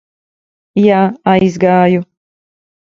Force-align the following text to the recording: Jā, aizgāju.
Jā, 0.85 1.03
aizgāju. 1.37 2.05